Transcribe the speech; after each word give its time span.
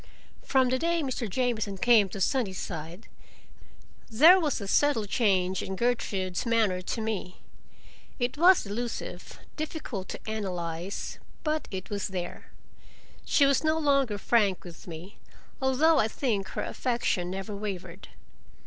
From 0.41 0.69
the 0.69 0.79
day 0.79 1.03
Mr. 1.03 1.29
Jamieson 1.29 1.77
came 1.77 2.09
to 2.09 2.19
Sunnyside 2.19 3.07
there 4.09 4.39
was 4.39 4.59
a 4.59 4.67
subtle 4.67 5.05
change 5.05 5.61
in 5.61 5.75
Gertrude's 5.75 6.43
manner 6.43 6.81
to 6.81 7.01
me. 7.01 7.43
It 8.17 8.35
was 8.35 8.65
elusive, 8.65 9.37
difficult 9.57 10.09
to 10.09 10.19
analyze, 10.27 11.19
but 11.43 11.67
it 11.69 11.91
was 11.91 12.07
there. 12.07 12.49
She 13.25 13.45
was 13.45 13.63
no 13.63 13.77
longer 13.77 14.17
frank 14.17 14.63
with 14.63 14.87
me, 14.87 15.19
although 15.61 15.99
I 15.99 16.07
think 16.07 16.47
her 16.47 16.63
affection 16.63 17.29
never 17.29 17.55
wavered. 17.55 18.07